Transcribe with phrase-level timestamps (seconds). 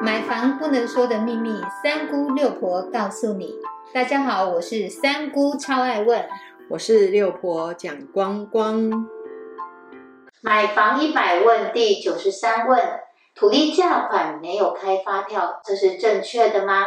[0.00, 3.56] 买房不能说的秘密，三姑六婆告诉你。
[3.92, 6.24] 大家好，我是三姑，超爱问。
[6.70, 9.08] 我是六婆蒋光光。
[10.40, 12.80] 买房一百问第九十三问：
[13.34, 16.86] 土地价款没有开发票，这是正确的吗？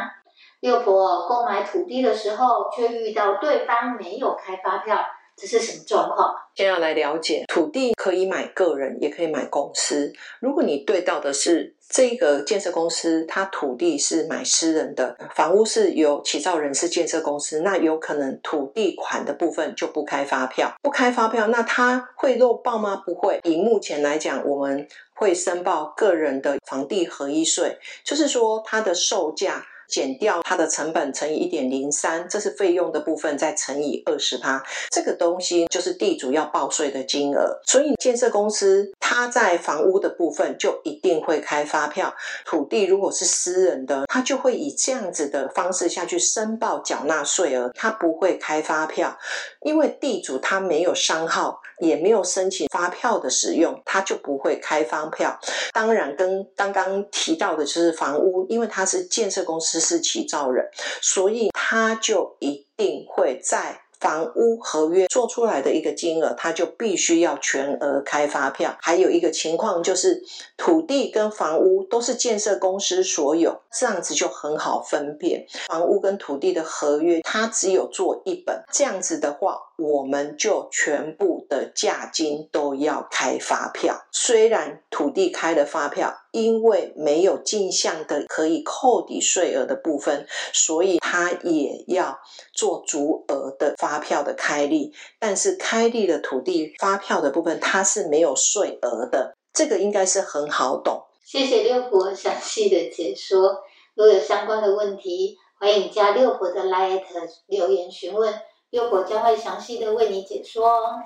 [0.61, 4.97] 六婆购买土地的时候，却遇到对方没有开发票，
[5.41, 6.35] 这是什么状况？
[6.53, 10.13] 先要来了解，土地可以买个人，也可以买公司。
[10.39, 23.01] 如果你对到的是这个建设公司，它土地是买私人的，房屋是由起造人是建设公司，那有可能土地款的部分就不开发票，不开发票，那它会漏报吗？
[23.03, 23.39] 不会。
[23.43, 29.65] 以目前来讲，我们会申报个人的房地合一税，就是说它的售价。
[29.91, 37.59] 减掉它的成本乘以一点零三，这是费用的部分，再乘以二十趴，这个东西就是地主要报税的金额。
[37.67, 42.15] 所以建设公司他在房屋的部分就一定会开发票，
[42.45, 49.17] 土地如果是私人的，他就会以这样子的方式下去申报缴纳税额，他不会开发票，
[49.63, 55.37] 因为地主他没有商号，也没有申请发票的使用，他就不会开发票。
[55.73, 59.81] 当然，跟刚刚提到的就是房屋，因为他是建设公司。
[59.81, 60.69] 是起造人，
[61.01, 68.75] 所以他就一定会在房屋合约做出来的一个金额，他就必须要全额开发票。
[68.81, 70.23] 还有一个情况就是，
[70.57, 75.45] 土地跟房屋都是建设公司所有，这样子就很好分辨。
[75.69, 79.57] 房屋跟土地的合约，他只有做一本，这样子的话。
[79.81, 92.19] 我们就全部的价金都要开发票，虽然土地开了发票，因为没有进项的可以扣抵税额的部分，所以它也要
[92.53, 94.93] 做足额的发票的开立。
[95.17, 101.01] 但是开立的土地发票的部分，它是没有税额的，这个应该是很好懂。
[101.25, 103.63] 谢谢六婆详细的解说。
[103.95, 107.01] 如果有相关的问题，欢迎加六婆的 Light
[107.47, 108.33] 留言询问。
[108.71, 110.99] 六婆将会详细的为你解说哦。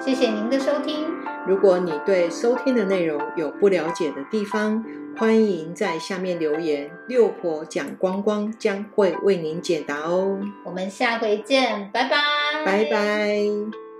[0.00, 1.06] 谢谢您的收听。
[1.46, 4.82] 如果你对收听的内容有不了解的地方，
[5.16, 10.40] 欢迎在下面留言，六婆讲光光将会为您解答哦。
[10.64, 13.91] 我们下回见，拜拜，拜拜。